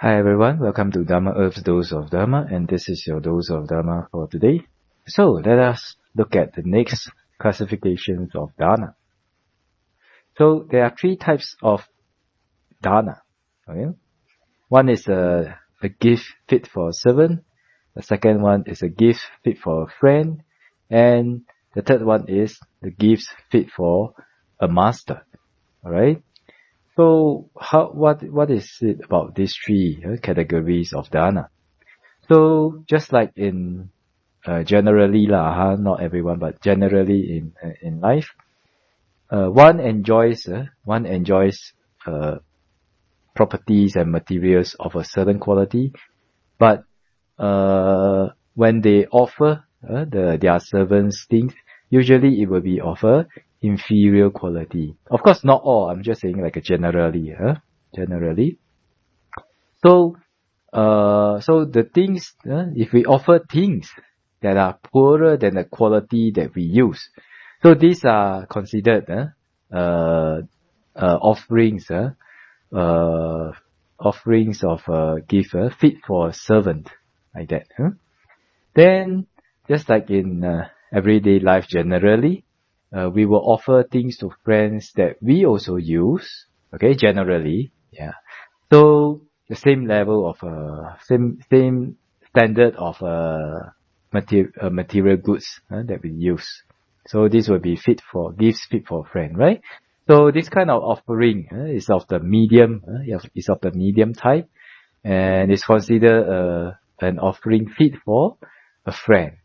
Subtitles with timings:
[0.00, 3.66] Hi everyone, welcome to Dharma Earth's Dose of Dharma, and this is your dose of
[3.66, 4.60] Dharma for today.
[5.08, 8.94] So let us look at the next classifications of dana.
[10.36, 11.80] So there are three types of
[12.80, 13.22] dana.
[13.68, 13.88] Okay?
[14.68, 17.42] One is a, a gift fit for a servant.
[17.96, 20.44] The second one is a gift fit for a friend.
[20.88, 21.42] And
[21.74, 24.14] the third one is the gifts fit for
[24.60, 25.26] a master.
[25.84, 26.22] Alright?
[26.98, 31.48] So how what what is it about these three uh, categories of dana?
[32.28, 33.90] So just like in
[34.44, 35.76] uh, generally lah, huh?
[35.78, 38.34] not everyone, but generally in uh, in life,
[39.30, 41.72] uh, one enjoys uh, one enjoys
[42.04, 42.42] uh,
[43.36, 45.92] properties and materials of a certain quality,
[46.58, 46.82] but
[48.58, 51.54] when they offer the their servants things,
[51.90, 53.28] usually it will be offer
[53.60, 54.96] inferior quality.
[55.10, 55.90] Of course, not all.
[55.90, 57.56] I'm just saying like a generally, huh?
[57.94, 58.58] Generally.
[59.84, 60.16] So,
[60.72, 63.90] uh, so the things, uh, if we offer things
[64.42, 67.08] that are poorer than the quality that we use,
[67.62, 70.40] so these are considered, uh, uh,
[70.94, 72.10] uh offerings, uh,
[72.74, 73.52] uh,
[73.98, 76.88] offerings of a gift, uh, fit for a servant,
[77.34, 77.90] like that, huh?
[78.74, 79.26] Then,
[79.68, 82.44] just like in, uh, everyday life generally,
[82.96, 86.46] uh, we will offer things to friends that we also use.
[86.74, 88.12] Okay, generally, yeah.
[88.72, 91.96] So the same level of uh, same same
[92.28, 93.70] standard of uh,
[94.12, 96.62] material uh, material goods uh, that we use.
[97.06, 99.60] So this will be fit for gifts fit for a friend, right?
[100.06, 104.14] So this kind of offering uh, is of the medium, uh, is of the medium
[104.14, 104.48] type,
[105.04, 108.36] and is considered uh, an offering fit for
[108.86, 109.36] a friend.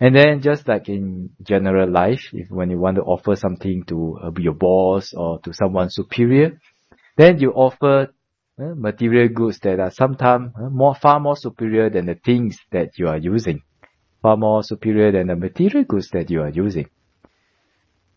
[0.00, 4.18] And then just like in general life, if when you want to offer something to
[4.22, 6.60] uh, your boss or to someone superior,
[7.16, 8.12] then you offer
[8.58, 12.98] uh, material goods that are sometimes uh, more, far more superior than the things that
[12.98, 13.62] you are using.
[14.22, 16.88] Far more superior than the material goods that you are using.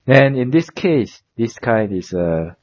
[0.07, 2.55] And in this case, this kind is a,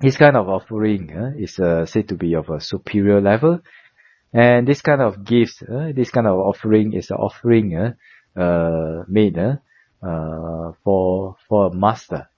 [0.00, 3.60] this kind of offering uh, is uh, said to be of a superior level.
[4.32, 7.94] And this kind of gifts, uh, this kind of offering is an offering
[8.36, 9.56] uh, made uh,
[10.02, 12.28] uh, for for a master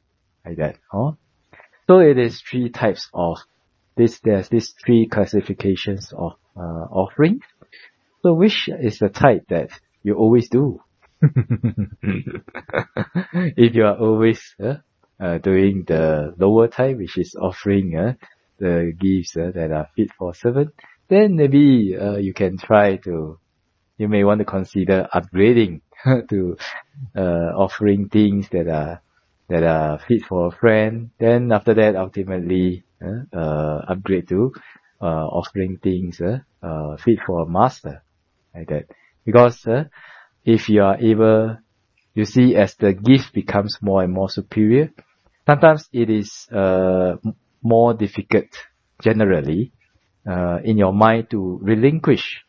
[0.45, 0.77] like that.
[0.91, 1.13] Huh?
[1.87, 3.39] So it is three types of
[3.97, 4.19] this.
[4.21, 7.45] There's these three classifications of uh, offerings.
[8.23, 9.71] So which is the type that
[10.03, 10.81] you always do?
[11.23, 11.33] if
[13.75, 14.75] you are always uh,
[15.21, 18.15] uh, doing the lower type, which is offering uh,
[18.59, 20.71] the gifts that are fit for servant,
[21.09, 23.39] then maybe uh, you can try to,
[23.99, 25.81] you may want to consider upgrading
[26.31, 26.57] to
[27.17, 29.03] uh, offering things that are
[29.49, 31.11] that are fit for a friend.
[31.19, 34.53] Then after that, ultimately uh, uh, upgrade to
[35.01, 38.03] uh, offering things uh, uh, fit for a master,
[38.55, 38.87] like that.
[39.25, 39.85] Because uh,
[40.45, 41.59] if you are able,
[42.15, 44.91] you see, as the gift becomes more and more superior,
[45.47, 47.17] sometimes it is uh,
[47.63, 48.47] more difficult,
[49.03, 49.73] generally,
[50.29, 52.43] uh, in your mind to relinquish,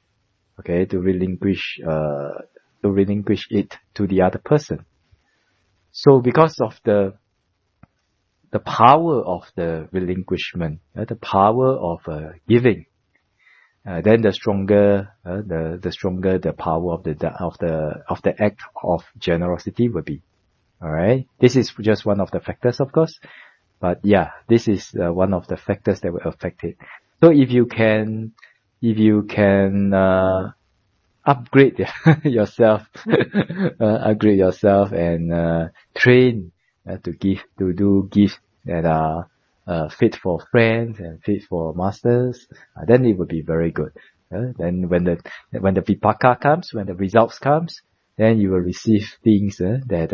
[0.60, 2.30] okay, to relinquish uh,
[2.82, 4.86] to relinquish it to the other person.
[5.92, 7.14] So because of the
[8.52, 12.86] the power of the relinquishment, uh, the power of uh, giving,
[13.86, 18.22] uh, then the stronger uh, the the stronger the power of the of the of
[18.22, 20.22] the act of generosity will be.
[20.82, 23.20] All right, this is just one of the factors, of course,
[23.80, 26.78] but yeah, this is uh, one of the factors that will affect it.
[27.24, 28.34] So if you can,
[28.82, 30.52] if you can uh,
[31.28, 31.86] upgrade
[32.24, 36.52] yourself, uh, upgrade yourself and uh, train
[36.90, 39.30] uh, to give to do gifts that are
[39.68, 42.48] uh, fit for friends and fit for masters.
[42.76, 43.92] Uh, then it would be very good.
[44.34, 45.18] Uh, then when the
[45.60, 47.82] when the vipaka comes, when the results comes,
[48.18, 50.10] then you will receive things that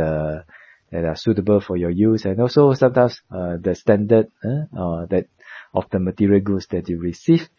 [0.91, 5.25] that are suitable for your use, and also sometimes the standard that
[5.73, 7.49] of the material goods that you receive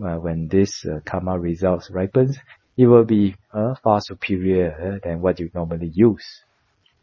[0.00, 2.38] uh, when this uh, karma results ripens,
[2.76, 6.42] it will be uh, far superior uh, than what you normally use.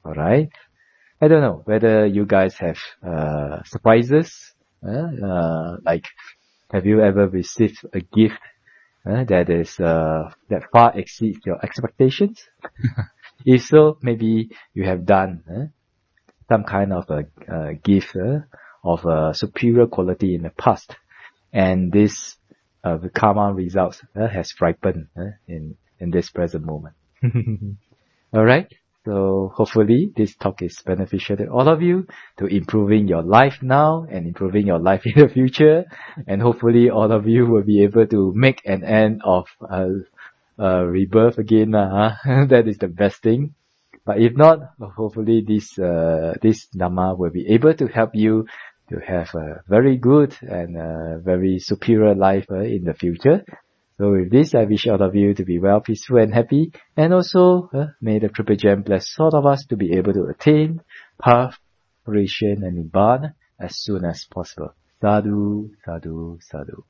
[0.05, 0.49] Alright?
[1.21, 4.53] I don't know whether you guys have uh, surprises,
[4.85, 6.05] uh, uh, like
[6.71, 8.39] have you ever received a gift
[9.05, 12.47] uh, that is uh, that far exceeds your expectations?
[13.45, 15.65] if so, maybe you have done uh,
[16.47, 18.39] some kind of a, a gift uh,
[18.83, 20.95] of a superior quality in the past,
[21.51, 22.37] and this
[22.89, 26.95] uh, the karma results uh, has ripened uh, in in this present moment.
[28.33, 28.67] All right.
[29.05, 32.05] So hopefully this talk is beneficial to all of you
[32.37, 35.85] to improving your life now and improving your life in the future.
[36.27, 39.87] And hopefully all of you will be able to make an end of uh,
[40.59, 41.73] uh, rebirth again.
[41.73, 43.55] Uh, that is the best thing.
[44.05, 48.47] But if not, hopefully this, uh, this Dhamma will be able to help you
[48.89, 53.43] to have a very good and a very superior life uh, in the future.
[53.97, 56.71] So with this, I wish all of you to be well, peaceful and happy.
[56.95, 60.25] And also, uh, may the Triple Gem bless all of us to be able to
[60.25, 60.81] attain
[61.21, 61.57] path,
[62.05, 64.73] and Nibbana as soon as possible.
[65.01, 66.83] Sadhu, sadhu, sadhu.